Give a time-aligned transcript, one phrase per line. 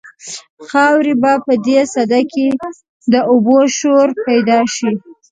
[0.67, 2.47] خاورې به په دې سده کې
[3.13, 4.91] د اوبو شور پیدا شي.